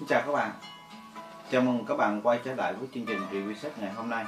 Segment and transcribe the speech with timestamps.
[0.00, 0.52] Xin chào các bạn.
[1.50, 4.24] Chào mừng các bạn quay trở lại với chương trình review sách ngày hôm nay.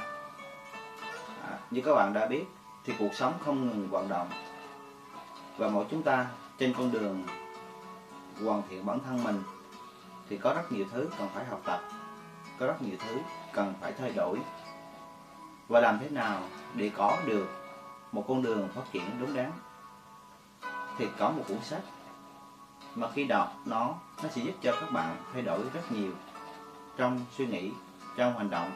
[1.43, 2.45] À, Như các bạn đã biết
[2.85, 4.29] thì cuộc sống không ngừng vận động.
[5.57, 7.23] Và mỗi chúng ta trên con đường
[8.43, 9.43] hoàn thiện bản thân mình
[10.29, 11.81] Thì có rất nhiều thứ cần phải học tập
[12.59, 13.17] Có rất nhiều thứ
[13.53, 14.39] cần phải thay đổi.
[15.67, 16.41] Và làm thế nào
[16.73, 17.47] để có được
[18.11, 19.51] một con đường phát triển đúng đắn?
[20.97, 21.81] Thì có một cuốn sách
[22.95, 26.11] mà khi đọc nó nó sẽ giúp cho các bạn thay đổi rất nhiều
[26.97, 27.71] trong suy nghĩ,
[28.17, 28.71] trong hành động.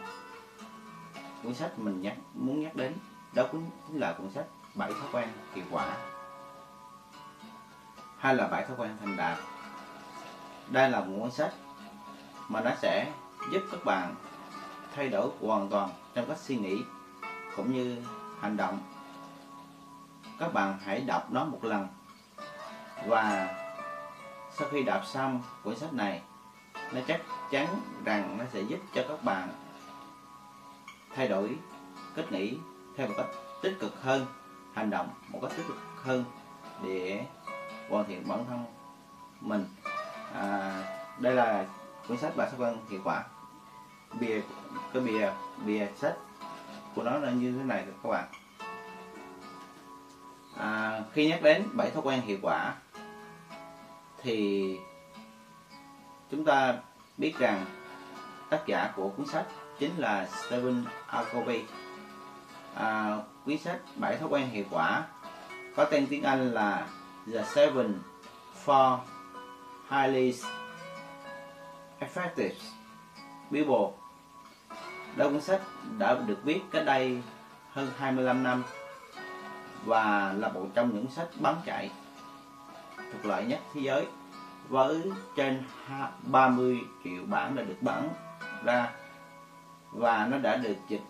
[1.43, 2.93] Cuốn sách mình nhắc, muốn nhắc đến,
[3.33, 5.97] đó cũng chính là cuốn sách bảy thói quen hiệu quả.
[8.17, 9.37] Hay là bảy thói quen thành đạt.
[10.67, 11.53] Đây là một cuốn sách
[12.47, 13.11] mà nó sẽ
[13.51, 14.15] giúp các bạn
[14.95, 16.83] thay đổi hoàn toàn trong cách suy nghĩ
[17.55, 18.03] cũng như
[18.41, 18.79] hành động.
[20.39, 21.87] Các bạn hãy đọc nó một lần
[23.07, 23.49] và
[24.57, 26.21] sau khi đọc xong cuốn sách này
[26.93, 27.21] nó chắc
[27.51, 27.67] chắn
[28.05, 29.49] rằng nó sẽ giúp cho các bạn
[31.15, 31.57] thay đổi
[32.15, 32.57] cách nghĩ
[32.95, 33.27] theo một cách
[33.61, 34.25] tích cực hơn
[34.73, 36.25] hành động một cách tích cực hơn
[36.83, 37.25] để
[37.89, 38.65] hoàn thiện bản thân
[39.41, 39.65] mình.
[40.33, 40.83] À,
[41.19, 41.65] đây là
[42.07, 43.23] cuốn sách bản sắc văn hiệu quả.
[44.19, 44.41] Bìa
[44.93, 45.31] cái bìa
[45.65, 46.15] bìa sách
[46.95, 48.27] của nó là như thế này các bạn.
[50.57, 52.75] À, khi nhắc đến bảy thói quen hiệu quả
[54.27, 54.79] thì
[56.31, 56.75] chúng ta
[57.17, 57.65] biết rằng
[58.49, 59.45] tác giả của cuốn sách
[59.79, 60.85] chính là Stephen
[61.33, 61.63] Covey.
[62.75, 65.05] À, cuốn sách bảy thói quen hiệu quả
[65.75, 66.87] có tên tiếng Anh là
[67.33, 67.99] The Seven
[68.65, 68.97] for
[69.89, 70.33] Highly
[71.99, 72.55] Effective
[73.51, 73.97] People.
[75.15, 75.61] Đó cuốn sách
[75.97, 77.21] đã được viết cách đây
[77.71, 78.63] hơn 25 năm
[79.85, 81.89] và là một trong những sách bán chạy
[83.11, 84.07] thuộc loại nhất thế giới.
[84.69, 85.63] Với trên
[86.23, 88.09] 30 triệu bản đã được bán
[88.63, 88.89] ra
[89.91, 91.01] và nó đã được dịch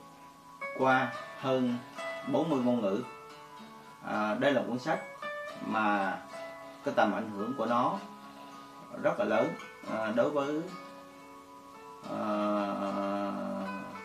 [0.78, 1.78] qua hơn
[2.32, 3.04] 40 ngôn ngữ.
[4.08, 5.00] À, đây là cuốn sách
[5.66, 6.18] mà
[6.84, 8.00] cái tầm ảnh hưởng của nó
[9.02, 9.48] rất là lớn
[9.92, 10.62] à, đối với
[12.10, 12.20] à,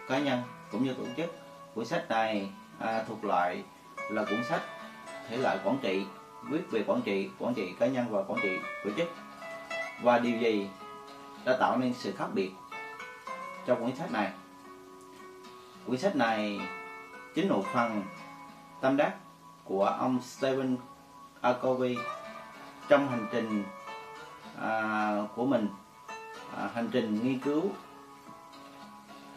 [0.09, 0.43] cá nhân
[0.73, 1.35] cũng như tổ chức.
[1.75, 3.65] Cuốn sách này à, thuộc loại
[4.11, 4.63] là cuốn sách
[5.29, 6.07] thể loại quản trị
[6.43, 9.09] viết về quản trị quản trị cá nhân và quản trị tổ chức
[10.03, 10.69] và điều gì
[11.45, 12.51] đã tạo nên sự khác biệt
[13.67, 14.33] trong cuốn sách này
[15.87, 16.61] cuốn sách này
[17.35, 18.03] chính một phần
[18.81, 19.15] tâm đắc
[19.65, 20.77] của ông Stephen
[21.41, 21.53] A.
[21.53, 21.97] Covey
[22.89, 23.65] trong hành trình
[24.61, 25.69] à, của mình
[26.57, 27.63] à, hành trình nghiên cứu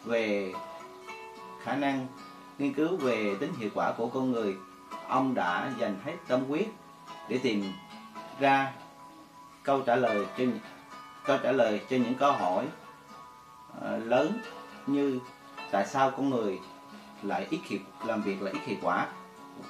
[0.04, 0.52] về
[1.62, 2.06] khả năng
[2.58, 4.56] nghiên cứu về tính hiệu quả của con người
[5.08, 6.66] ông đã dành hết tâm huyết
[7.28, 7.64] để tìm
[8.40, 8.72] ra
[9.62, 10.44] câu trả lời cho
[11.24, 12.66] câu trả lời cho những câu hỏi
[13.78, 14.32] uh, lớn
[14.86, 15.20] như
[15.70, 16.60] tại sao con người
[17.22, 19.06] lại ít hiệu làm việc là ít hiệu quả?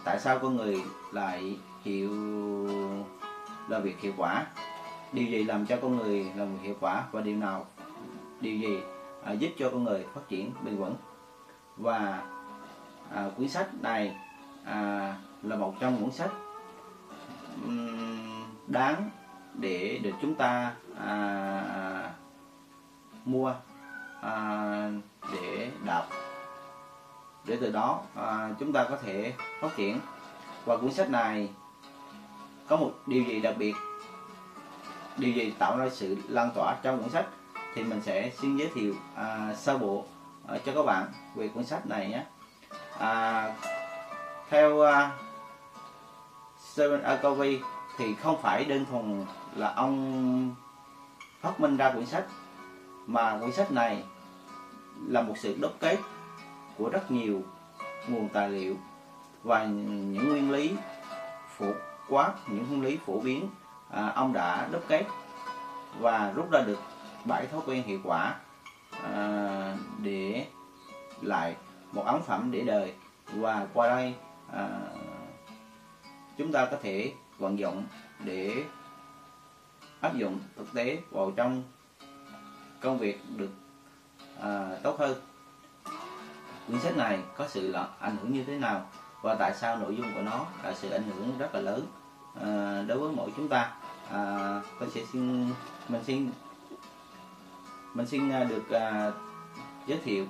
[0.05, 2.11] Tại sao con người lại hiệu
[3.69, 4.47] làm việc hiệu quả?
[5.13, 7.67] Điều gì làm cho con người làm việc hiệu quả và điều nào
[8.41, 8.81] điều gì
[9.25, 10.95] à, giúp cho con người phát triển bền vững?
[11.77, 12.23] Và
[13.15, 14.17] à, cuốn sách này
[14.65, 16.31] à, là một trong những sách
[18.67, 19.11] đáng
[19.55, 22.11] để được chúng ta à,
[23.25, 23.55] mua
[24.21, 24.91] à,
[25.33, 26.09] để đọc
[27.45, 30.01] để từ đó à, chúng ta có thể phát triển
[30.65, 31.51] và cuốn sách này
[32.69, 33.75] có một điều gì đặc biệt
[35.17, 37.27] điều gì tạo ra sự lan tỏa trong cuốn sách
[37.75, 40.05] thì mình sẽ xin giới thiệu à, sơ bộ
[40.49, 42.25] à, cho các bạn về cuốn sách này nhé
[42.99, 43.55] à,
[44.51, 44.89] theo uh,
[46.73, 47.17] Stephen A.
[47.17, 47.61] Covey
[47.99, 49.25] thì không phải đơn thuần
[49.55, 50.55] là ông
[51.41, 52.25] phát minh ra quyển sách
[53.07, 54.05] mà quyển sách này
[55.07, 55.99] là một sự đúc kết
[56.79, 57.43] của rất nhiều
[58.09, 58.77] nguồn tài liệu
[59.43, 60.77] và những nguyên lý
[61.57, 61.67] phổ
[62.09, 63.49] quát những nguyên lý phổ biến
[63.91, 65.05] à, ông đã đúc kết
[66.01, 66.79] và rút ra được
[67.25, 68.35] bảy thói quen hiệu quả
[69.03, 70.47] à, để
[71.23, 71.57] lại
[71.93, 72.95] một ấn phẩm để đời.
[73.35, 74.15] Và qua đây
[74.53, 74.69] à,
[76.39, 77.85] chúng ta có thể vận dụng
[78.25, 78.65] để
[80.01, 81.63] áp dụng thực tế vào trong
[82.81, 83.51] công việc được
[84.41, 85.21] à, tốt hơn.
[86.67, 88.87] Quyển sách này có sự là ảnh hưởng như thế nào
[89.23, 91.87] và tại sao nội dung của nó là sự ảnh hưởng rất là lớn
[92.41, 93.73] à, đối với mỗi chúng ta?
[94.11, 95.51] À, tôi sẽ xin
[95.89, 96.31] mình xin
[97.95, 99.13] mình xin à, được à,
[99.87, 100.27] giới thiệu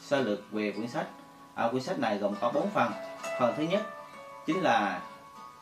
[0.00, 1.06] sơ lược về quyển sách.
[1.54, 2.92] À, quyển sách này gồm có 4 phần.
[3.38, 3.82] Phần thứ nhất
[4.46, 5.02] chính là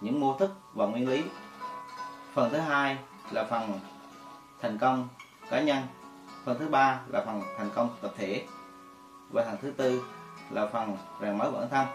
[0.02, 1.25] những mô thức và nguyên lý.
[2.34, 2.99] Phần thứ hai
[3.31, 3.81] là phần
[4.60, 5.08] thành công
[5.50, 5.82] cá nhân.
[6.44, 8.46] Phần thứ ba là phần thành công tập thể.
[9.31, 10.04] Và phần thứ tư
[10.50, 11.87] là phần rèn mới bản thân.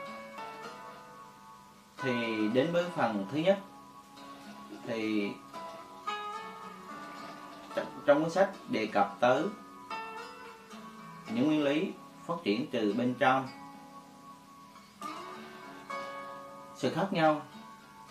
[1.98, 3.60] Thì đến với phần thứ nhất,
[4.88, 5.32] thì
[8.06, 9.44] trong cuốn sách đề cập tới
[11.34, 11.94] những nguyên lý
[12.28, 13.48] phát triển từ bên trong.
[16.76, 17.42] Sự khác nhau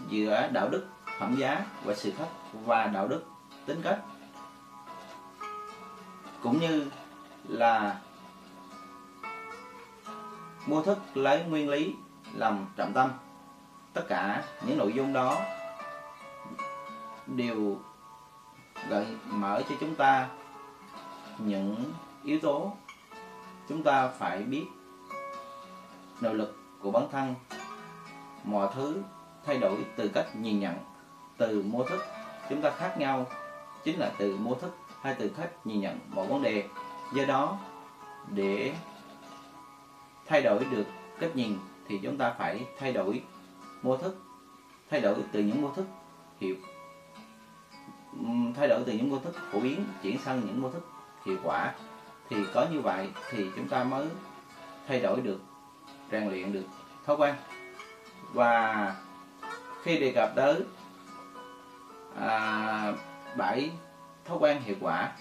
[0.08, 0.86] giữa đạo đức,
[1.18, 3.24] phẩm giá và sự thật và đạo đức
[3.66, 3.98] tính cách.
[6.42, 6.90] Cũng như
[7.48, 8.00] là
[10.66, 11.94] mô thức lấy nguyên lý
[12.34, 13.10] làm trọng tâm.
[13.92, 15.40] Tất cả những nội dung đó
[17.26, 17.78] đều
[18.88, 20.28] gợi mở cho chúng ta
[21.38, 21.92] những
[22.24, 22.72] yếu tố
[23.68, 24.66] chúng ta phải biết,
[26.20, 27.34] nội lực của bản thân,
[28.44, 29.02] mọi thứ
[29.46, 30.74] thay đổi từ cách nhìn nhận,
[31.36, 32.04] từ mô thức
[32.50, 33.26] chúng ta khác nhau,
[33.84, 36.68] chính là từ mô thức hay từ cách nhìn nhận một vấn đề.
[37.14, 37.58] Do đó,
[38.34, 38.72] để
[40.26, 40.86] thay đổi được
[41.20, 41.58] cách nhìn
[41.88, 43.22] thì chúng ta phải thay đổi
[43.82, 44.22] mô thức,
[44.90, 45.86] thay đổi từ những mô thức
[46.40, 46.56] hiệu
[48.56, 50.88] thay đổi từ những mô thức phổ biến chuyển sang những mô thức
[51.26, 51.74] hiệu quả.
[52.30, 54.08] Thì có như vậy thì chúng ta mới
[54.88, 55.40] thay đổi được,
[56.10, 56.64] rèn luyện được
[57.06, 57.34] thói quen.
[58.32, 58.94] Và
[59.86, 60.62] khi đề cập tới
[62.20, 62.92] à,
[63.36, 63.70] bảy
[64.24, 65.12] thói quen hiệu quả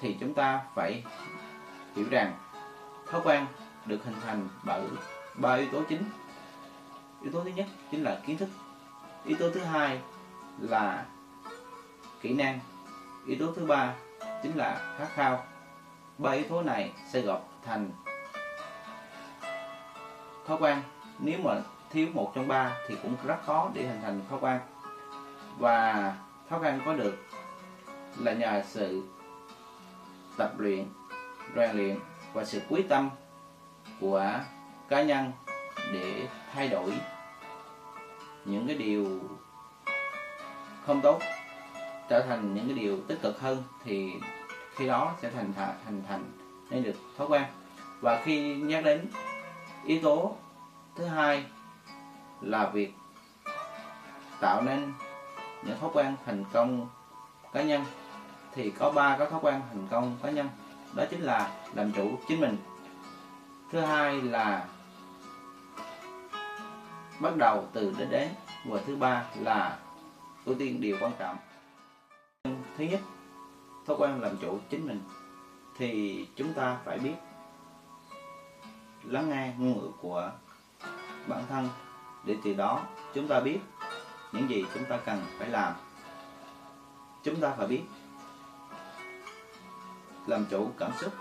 [0.00, 1.04] thì chúng ta phải
[1.96, 2.34] hiểu rằng
[3.10, 3.46] thói quen
[3.86, 4.82] được hình thành bởi
[5.34, 6.02] ba yếu tố chính.
[7.22, 8.48] Yếu tố thứ nhất chính là kiến thức.
[9.24, 10.00] Yếu tố thứ hai
[10.58, 11.04] là
[12.20, 12.60] kỹ năng.
[13.26, 13.94] Yếu tố thứ ba
[14.42, 15.44] chính là khát khao.
[16.18, 17.90] Ba yếu tố này sẽ gộp thành
[20.46, 20.82] thói quen.
[21.18, 24.60] Nếu mà thiếu một trong ba thì cũng rất khó để hình thành thói quen.
[25.58, 26.14] Và
[26.48, 27.16] thói quen có được
[28.18, 29.02] là nhờ sự
[30.36, 30.86] tập luyện,
[31.56, 31.98] rèn luyện
[32.32, 33.10] và sự quyết tâm
[34.00, 34.40] của
[34.88, 35.32] cá nhân
[35.92, 36.92] để thay đổi
[38.44, 39.20] những cái điều
[40.86, 41.20] không tốt,
[42.08, 44.12] trở thành những cái điều tích cực hơn thì
[44.74, 45.52] khi đó sẽ thành
[45.84, 46.24] thành thành
[46.70, 47.42] nên được thói quen.
[48.00, 49.06] Và khi nhắc đến
[49.84, 50.36] yếu tố
[50.96, 51.44] thứ hai
[52.40, 52.94] là việc
[54.40, 54.92] tạo nên
[55.62, 56.88] những thói quen thành công
[57.52, 57.84] cá nhân.
[58.54, 60.48] Thì có ba cái thói quen thành công cá nhân.
[60.94, 62.56] Đó chính là làm chủ chính mình.
[63.72, 64.68] Thứ hai là
[67.20, 68.28] bắt đầu từ đến đến.
[68.64, 69.78] Và thứ ba là
[70.44, 71.36] ưu tiên điều quan trọng.
[72.44, 73.00] Thứ nhất,
[73.86, 75.00] thói quen làm chủ chính mình.
[75.78, 77.14] Thì chúng ta phải biết
[79.04, 80.30] lắng nghe ngôn ngữ của
[81.26, 81.68] bản thân
[82.24, 82.80] để từ đó
[83.14, 83.58] chúng ta biết
[84.32, 85.74] những gì chúng ta cần phải làm.
[87.22, 87.82] Chúng ta phải biết
[90.26, 91.12] làm chủ cảm xúc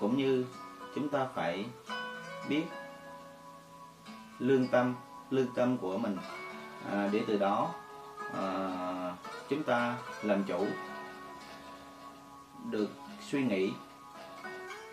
[0.00, 0.46] cũng như
[0.94, 1.66] chúng ta phải
[2.48, 2.64] biết
[4.38, 4.94] lương tâm
[5.30, 6.16] lương tâm của mình.
[6.90, 7.74] À, để từ đó
[8.34, 9.14] à,
[9.48, 10.66] chúng ta làm chủ
[12.70, 12.90] được
[13.20, 13.72] suy nghĩ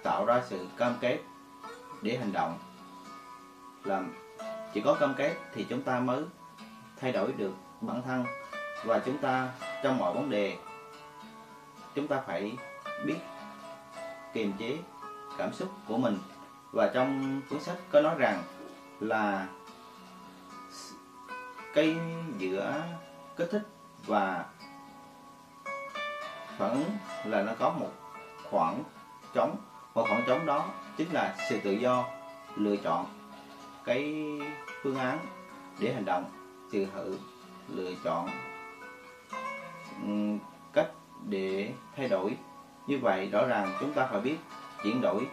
[0.03, 1.19] tạo ra sự cam kết
[2.01, 2.59] để hành động
[3.83, 4.13] làm
[4.75, 6.23] chỉ có cam kết thì chúng ta mới
[7.01, 8.25] thay đổi được bản thân.
[8.85, 9.49] Và chúng ta,
[9.83, 10.57] trong mọi vấn đề,
[11.95, 12.57] chúng ta phải
[13.05, 13.15] biết
[14.33, 14.77] kiềm chế
[15.37, 16.17] cảm xúc của mình.
[16.71, 18.43] Và trong cuốn sách có nói rằng
[18.99, 19.47] là
[21.73, 21.97] cây
[22.37, 22.83] giữa
[23.37, 23.67] kích thích
[24.05, 24.45] và
[26.57, 26.91] phản ứng
[27.25, 27.91] là nó có một
[28.49, 28.83] khoảng
[29.33, 29.55] trống.
[29.93, 30.65] Một khoảng trống đó
[30.97, 32.05] chính là sự tự do
[32.55, 33.05] lựa chọn
[33.85, 34.15] cái
[34.85, 35.19] phương án
[35.79, 36.31] để hành động
[36.71, 37.17] sự thử,
[37.69, 38.29] lựa chọn
[40.03, 40.37] ừ,
[40.73, 40.87] cách
[41.29, 42.37] để thay đổi.
[42.87, 44.37] Như vậy, rõ ràng chúng ta phải biết
[44.83, 45.27] chuyển đổi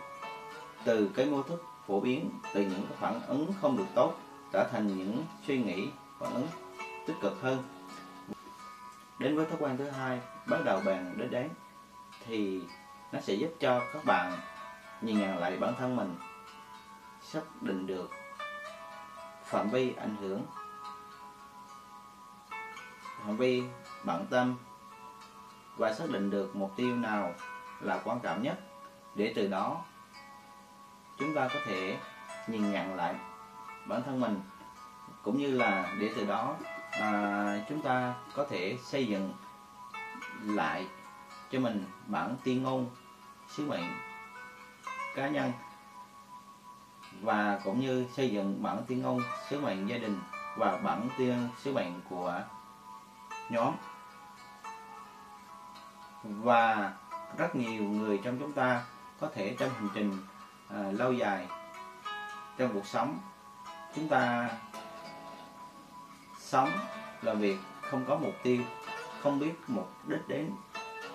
[0.85, 4.14] từ cái mô thức phổ biến, từ những cái phản ứng không được tốt,
[4.52, 6.47] trở thành những suy nghĩ, phản ứng
[7.06, 7.62] tích cực hơn.
[9.18, 11.49] Đến với thói quen thứ hai, bắt đầu bàn đến đấy,
[12.26, 12.61] thì
[13.12, 14.32] nó sẽ giúp cho các bạn
[15.02, 16.16] nhìn nhận lại bản thân mình,
[17.23, 18.11] xác định được
[19.52, 20.42] phạm vi ảnh hưởng.
[23.18, 23.62] Phạm vi
[24.04, 24.56] bận tâm
[25.76, 27.35] và xác định được mục tiêu nào
[27.80, 28.61] là quan trọng nhất
[29.14, 29.85] để từ đó
[31.18, 31.99] chúng ta có thể
[32.47, 33.14] nhìn nhận lại
[33.87, 34.40] bản thân mình
[35.23, 36.56] cũng như là để từ đó
[36.90, 39.35] à, chúng ta có thể xây dựng
[40.42, 40.87] lại
[41.50, 42.90] cho mình bản tiên ngôn
[43.49, 43.85] sứ mệnh
[45.14, 45.52] cá nhân
[47.23, 49.19] và cũng như xây dựng bản tiếng anh
[49.50, 50.21] sứ mệnh gia đình
[50.57, 52.41] và bản tiên sứ mệnh của
[53.50, 53.75] nhóm.
[56.25, 56.93] Và
[57.37, 58.85] rất nhiều người trong chúng ta
[59.21, 60.12] có thể trong hành trình
[60.69, 61.47] à, lâu dài
[62.59, 63.19] trong cuộc sống
[63.95, 64.50] chúng ta
[66.38, 66.69] sống
[67.23, 67.57] làm việc
[67.91, 68.62] không có mục tiêu
[69.23, 70.50] không biết mục đích đến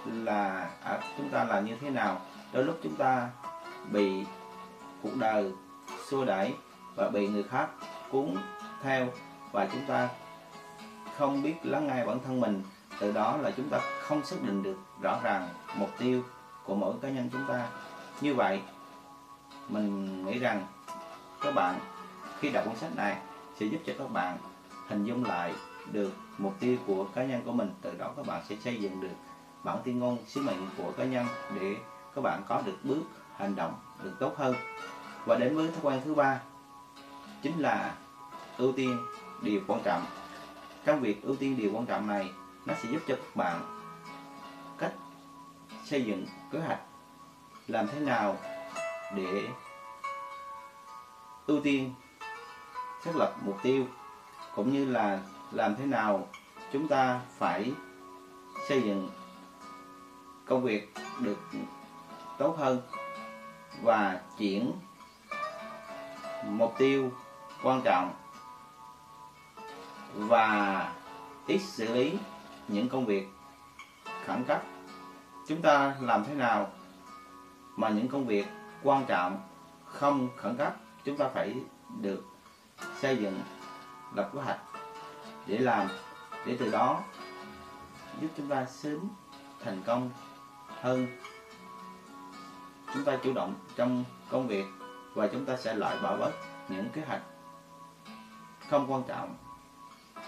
[0.05, 2.21] là à, chúng ta làm như thế nào.
[2.53, 3.29] Đôi lúc chúng ta
[3.91, 4.25] bị
[5.01, 5.51] cuộc đời
[6.09, 6.53] xua đẩy
[6.95, 7.69] và bị người khác
[8.11, 8.35] cuốn
[8.83, 9.07] theo.
[9.51, 10.09] Và chúng ta
[11.17, 12.63] không biết lắng nghe bản thân mình.
[12.99, 16.23] Từ đó là chúng ta không xác định được rõ ràng mục tiêu
[16.63, 17.69] của mỗi cá nhân chúng ta.
[18.21, 18.61] Như vậy,
[19.69, 20.65] mình nghĩ rằng
[21.41, 21.79] các bạn
[22.39, 23.17] khi đọc cuốn sách này
[23.59, 24.37] sẽ giúp cho các bạn
[24.87, 25.53] hình dung lại
[25.91, 27.73] được mục tiêu của cá nhân của mình.
[27.81, 29.15] Từ đó các bạn sẽ xây dựng được
[29.63, 31.25] bản tuyên ngôn sứ mệnh của cá nhân
[31.59, 31.75] để
[32.15, 33.01] các bạn có được bước
[33.37, 33.73] hành động
[34.03, 34.55] được tốt hơn
[35.27, 36.41] và đến với thói quen thứ ba,
[37.41, 37.95] chính là
[38.57, 38.97] ưu tiên
[39.41, 40.05] điều quan trọng.
[40.85, 42.31] Trong việc ưu tiên điều quan trọng này,
[42.65, 43.61] nó sẽ giúp cho các bạn
[44.77, 44.93] cách
[45.85, 46.79] xây dựng kế hoạch
[47.67, 48.37] làm thế nào
[49.15, 49.49] để
[51.47, 51.93] ưu tiên,
[53.05, 53.85] xác lập mục tiêu,
[54.55, 55.19] cũng như là
[55.51, 56.27] làm thế nào
[56.73, 57.71] chúng ta phải
[58.67, 59.09] xây dựng
[60.45, 61.37] công việc được
[62.37, 62.81] tốt hơn
[63.83, 64.71] và chuyển
[66.43, 67.11] mục tiêu
[67.63, 68.13] quan trọng
[70.15, 70.93] và
[71.47, 72.17] ít xử lý
[72.67, 73.27] những công việc
[74.25, 74.61] khẩn cấp.
[75.47, 76.69] Chúng ta làm thế nào
[77.75, 78.47] mà những công việc
[78.83, 79.41] quan trọng
[79.85, 81.55] không khẩn cấp, chúng ta phải
[82.01, 82.25] được
[82.99, 83.41] xây dựng
[84.15, 84.59] lập kế hoạch
[85.45, 85.87] để làm,
[86.45, 87.01] để từ đó
[88.21, 89.09] giúp chúng ta sớm
[89.63, 90.09] thành công
[90.81, 91.07] hơn.
[92.93, 94.65] Chúng ta chủ động trong công việc
[95.17, 96.31] và chúng ta sẽ loại bỏ bớt
[96.69, 97.21] những kế hoạch
[98.69, 99.35] không quan trọng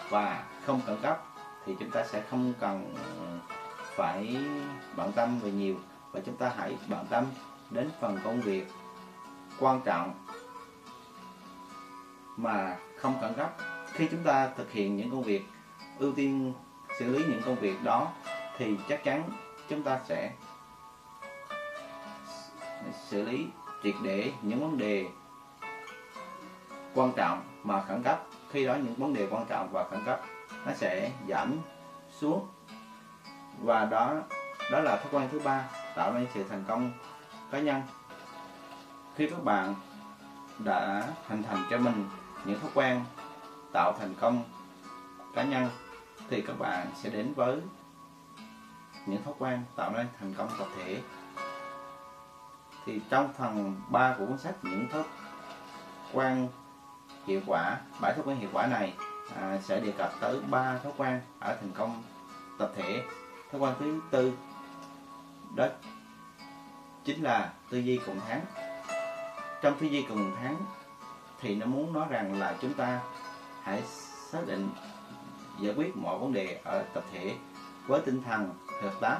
[0.10, 1.24] và không cần cấp
[1.66, 3.56] thì chúng ta sẽ không cần ờ,
[3.96, 4.38] phải
[4.96, 5.76] bận tâm về nhiều.
[6.12, 7.26] Và chúng ta hãy bận tâm
[7.70, 8.68] đến phần công việc
[9.60, 10.26] quan trọng
[12.38, 13.54] mà không cần cấp
[13.92, 15.44] khi chúng ta thực hiện những công việc,
[16.00, 16.54] ưu tiên
[17.00, 18.12] xử lý những công việc đó
[18.58, 19.30] thì chắc chắn
[19.68, 20.32] chúng ta sẽ
[23.10, 23.48] xử lý
[23.84, 25.08] triệt để những vấn đề
[26.94, 28.24] quan trọng mà khẩn cấp.
[28.52, 30.22] Khi đó những vấn đề quan trọng và khẩn cấp,
[30.66, 31.58] nó sẽ giảm
[32.20, 32.48] xuống.
[33.62, 34.16] Và đó
[34.72, 35.64] đó là thói quen thứ ba,
[35.96, 36.92] tạo nên sự thành công
[37.52, 37.82] cá nhân.
[39.16, 39.76] Khi các bạn
[40.60, 42.10] đã hình thành cho mình
[42.46, 43.02] những thói quen
[43.74, 44.44] tạo thành công
[45.36, 45.70] cá nhân,
[46.30, 47.62] thì các bạn sẽ đến với
[49.06, 51.02] những thói quen tạo nên thành công tập thể
[52.90, 55.04] thì trong phần 3 của cuốn sách những thói
[56.14, 56.48] quen
[57.28, 58.94] hiệu quả bảy thói quen hiệu quả này
[59.36, 62.04] à, sẽ đề cập tới ba thói quen ở thành công
[62.60, 63.04] tập thể.
[63.52, 64.34] Thói quen thứ tư
[65.56, 65.68] đó
[67.04, 68.42] chính là tư duy cùng thắng
[69.62, 70.56] trong tư duy cùng thắng
[71.42, 73.02] thì nó muốn nói rằng là chúng ta
[73.64, 73.82] hãy
[74.32, 74.70] xác định
[75.60, 77.36] giải quyết mọi vấn đề ở tập thể
[77.88, 79.20] với tinh thần hợp tác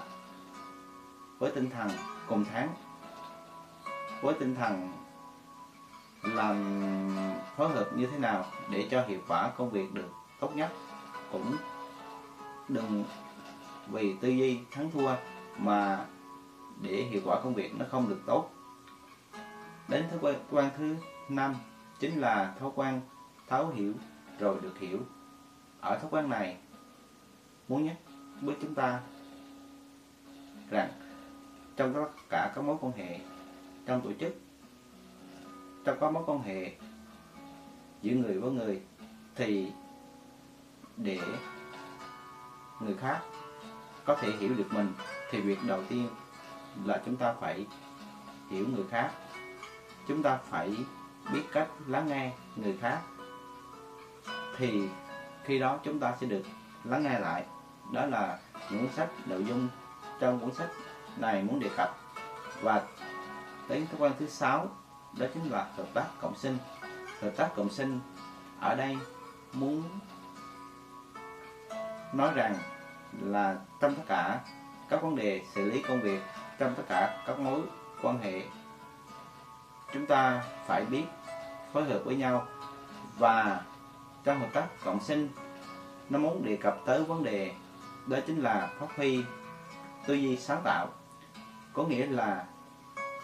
[1.40, 1.90] với tinh thần
[2.28, 2.70] cùng thắng
[4.22, 4.92] với tinh thần
[6.22, 6.58] làm
[7.56, 10.10] phối hợp như thế nào để cho hiệu quả công việc được
[10.40, 10.72] tốt nhất.
[11.32, 11.56] Cũng
[12.68, 13.04] đừng
[13.88, 15.16] vì tư duy thắng thua
[15.58, 16.06] mà
[16.82, 18.50] để hiệu quả công việc nó không được tốt.
[19.88, 20.96] Đến thói quen thứ
[21.30, 21.56] năm
[22.00, 23.02] chính là thói quen
[23.48, 23.94] thấu hiểu
[24.40, 24.98] rồi được hiểu.
[25.82, 26.58] Ở thói quen này,
[27.68, 27.96] muốn nhắc
[28.42, 29.00] với chúng ta
[30.70, 30.90] rằng
[31.76, 33.20] trong tất cả các mối quan hệ
[33.90, 34.36] trong tổ chức,
[35.86, 36.72] trong các mối quan hệ
[38.02, 38.82] giữa người với người,
[39.36, 39.72] thì
[40.98, 41.20] để
[42.80, 43.20] người khác
[44.06, 44.94] có thể hiểu được mình,
[45.32, 46.08] thì việc đầu tiên
[46.86, 47.66] là chúng ta phải
[48.50, 49.12] hiểu người khác.
[50.08, 50.78] Chúng ta phải
[51.34, 53.02] biết cách lắng nghe người khác.
[54.58, 54.90] Thì
[55.44, 56.44] khi đó chúng ta sẽ được
[56.84, 57.46] lắng nghe lại.
[57.94, 58.40] Đó là
[58.72, 59.68] những cuốn sách nội dung.
[60.20, 60.70] Trong cuốn sách
[61.18, 61.98] này muốn đề cập
[62.62, 62.88] và
[63.70, 64.68] đến cái quan thứ sáu,
[65.18, 66.58] đó chính là hợp tác cộng sinh.
[67.22, 68.00] Hợp tác cộng sinh
[68.60, 68.98] ở đây
[69.54, 69.84] muốn
[72.14, 72.56] nói rằng
[73.22, 74.40] là trong tất cả
[74.90, 76.22] các vấn đề xử lý công việc,
[76.60, 77.62] trong tất cả các mối
[78.02, 78.44] quan hệ,
[79.94, 81.04] chúng ta phải biết
[81.74, 82.48] phối hợp với nhau.
[83.18, 83.62] Và
[84.24, 85.30] trong hợp tác cộng sinh,
[86.10, 87.54] nó muốn đề cập tới vấn đề,
[88.08, 89.24] đó chính là phát huy
[90.08, 90.88] tư duy sáng tạo.
[91.74, 92.46] Có nghĩa là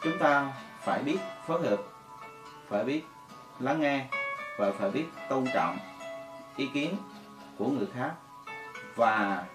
[0.02, 1.78] chúng ta phải biết phối hợp,
[2.68, 3.04] phải biết
[3.60, 4.06] lắng nghe
[4.58, 5.78] và phải biết tôn trọng
[6.56, 6.96] ý kiến
[7.58, 8.14] của người khác.
[8.96, 9.46] Và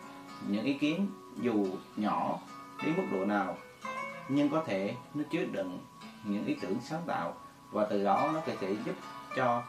[0.48, 1.06] những ý kiến
[1.36, 1.66] dù
[1.96, 2.38] nhỏ
[2.84, 3.56] đến mức độ nào,
[4.28, 5.78] nhưng có thể nó chứa đựng
[6.24, 7.34] những ý tưởng sáng tạo.
[7.70, 8.94] Và từ đó nó có thể giúp
[9.36, 9.62] cho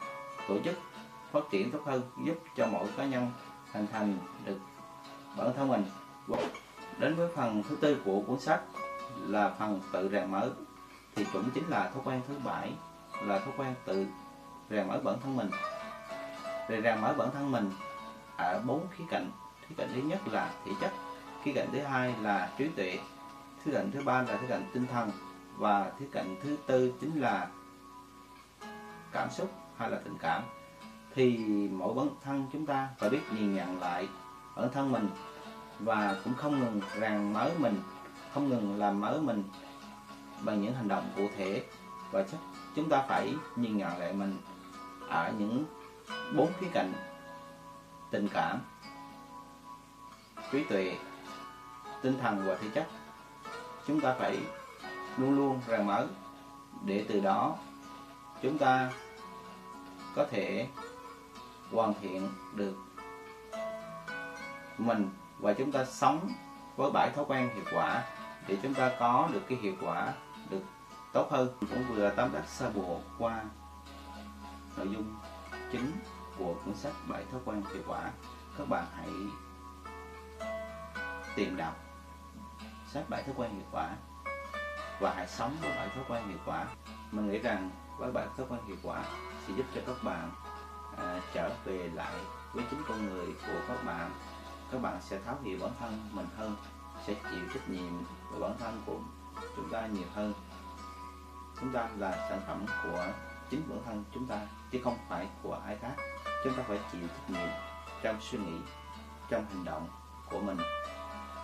[0.47, 0.79] tổ chức
[1.31, 3.31] phát triển tốt hơn, giúp cho mỗi cá nhân
[3.71, 4.59] hình thành được
[5.37, 5.85] bản thân mình.
[6.99, 8.61] Đến với phần thứ tư của cuốn sách
[9.27, 10.49] là phần tự rèn mở.
[11.15, 12.73] Thì cũng chính là thói quen thứ bảy,
[13.21, 14.05] là thói quen tự
[14.69, 15.49] rèn mở bản thân mình.
[16.69, 17.71] Để rèn mở bản thân mình,
[18.37, 19.31] ở bốn khía cạnh.
[19.67, 20.91] Khía cạnh thứ nhất là thể chất,
[21.43, 22.99] khía cạnh thứ hai là trí tuệ,
[23.63, 25.11] khía cạnh thứ ba là khía cạnh tinh thần,
[25.57, 27.47] và khía cạnh thứ tư chính là
[29.11, 30.43] cảm xúc hay là tình cảm.
[31.15, 31.37] Thì
[31.71, 34.07] mỗi bản thân chúng ta phải biết nhìn nhận lại
[34.55, 35.09] bản thân mình
[35.79, 37.81] và cũng không ngừng rèn mới mình
[38.33, 39.43] không ngừng làm mới mình
[40.41, 41.63] bằng những hành động cụ thể.
[42.11, 42.37] Và chắc
[42.75, 44.37] chúng ta phải nhìn nhận lại mình
[45.09, 45.65] ở những
[46.35, 46.93] bốn khía cạnh
[48.11, 48.59] tình cảm,
[50.51, 50.97] trí tuệ,
[52.01, 52.87] tinh thần và thể chất.
[53.87, 54.37] Chúng ta phải
[55.17, 56.07] luôn luôn rèn mở
[56.85, 57.55] để từ đó
[58.41, 58.91] chúng ta
[60.15, 60.67] có thể
[61.71, 62.75] hoàn thiện được
[64.77, 65.09] mình
[65.39, 66.29] và chúng ta sống
[66.77, 68.03] với bảy thói quen hiệu quả
[68.51, 70.13] để chúng ta có được cái hiệu quả
[70.49, 70.61] được
[71.13, 71.49] tốt hơn.
[71.59, 73.43] Cũng vừa tóm tắt sơ bộ qua
[74.77, 75.15] nội dung
[75.71, 75.91] chính
[76.37, 78.11] của cuốn sách bảy thói quen hiệu quả.
[78.57, 79.09] Các bạn hãy
[81.35, 81.75] tìm đọc
[82.87, 83.89] sách bảy thói quen hiệu quả
[84.99, 86.65] và hãy sống với bảy thói quen hiệu quả.
[87.11, 89.03] Mình nghĩ rằng với bảy thói quen hiệu quả
[89.47, 90.31] sẽ giúp cho các bạn
[90.97, 92.13] à, trở về lại
[92.53, 94.11] với chính con người của các bạn.
[94.71, 96.55] Các bạn sẽ thấu hiểu bản thân mình hơn
[97.07, 97.97] sẽ chịu trách nhiệm
[98.31, 98.99] về bản thân của
[99.55, 100.33] chúng ta nhiều hơn.
[101.59, 103.05] Chúng ta là sản phẩm của
[103.49, 104.41] chính bản thân chúng ta,
[104.71, 105.95] chứ không phải của ai khác.
[106.43, 107.49] Chúng ta phải chịu trách nhiệm
[108.03, 108.59] trong suy nghĩ,
[109.29, 109.87] trong hành động
[110.29, 110.57] của mình.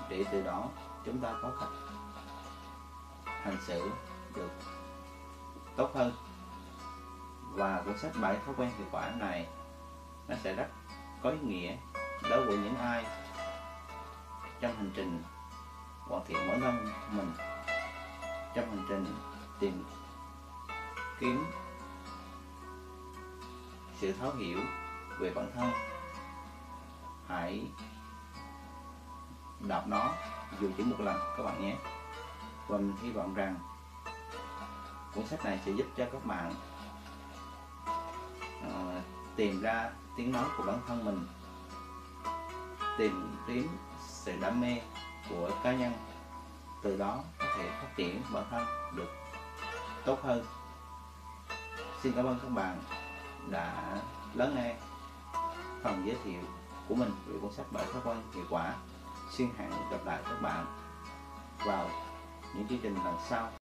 [0.09, 0.69] Để từ đó,
[1.05, 1.69] chúng ta có cách
[3.43, 3.89] hành xử
[4.35, 4.51] được
[5.75, 6.11] tốt hơn.
[7.53, 9.47] Và cuốn sách bảy thói quen hiệu quả này,
[10.27, 10.67] nó sẽ rất
[11.23, 11.77] có ý nghĩa
[12.29, 13.05] đối với những ai
[14.60, 15.23] trong hành trình
[16.10, 17.32] hoàn thiện bản thân mình
[18.56, 19.06] trong hành trình
[19.60, 19.84] tìm
[21.20, 21.46] kiếm
[23.96, 24.60] sự thấu hiểu
[25.20, 25.72] về bản thân.
[27.28, 27.67] Hãy
[29.60, 30.13] đọc nó
[30.60, 31.76] dù chỉ một lần các bạn nhé.
[32.67, 33.56] Và mình hy vọng rằng
[35.15, 36.54] cuốn sách này sẽ giúp cho các bạn
[38.67, 39.04] uh,
[39.36, 41.28] tìm ra tiếng nói của bản thân mình
[42.98, 43.67] tìm kiếm
[44.00, 44.82] sự đam mê
[45.30, 45.93] của cá nhân.
[46.82, 49.10] Từ đó có thể phát triển bản thân được
[50.06, 50.45] tốt hơn.
[52.03, 52.80] Xin cảm ơn các bạn
[53.49, 53.97] đã
[54.34, 54.75] lắng nghe
[55.84, 56.41] phần giới thiệu
[56.88, 58.75] của mình về cuốn sách bảy thói quen hiệu quả.
[59.32, 60.65] Xin hẹn gặp lại các bạn
[61.65, 61.89] vào
[62.53, 63.49] những chương trình lần sau.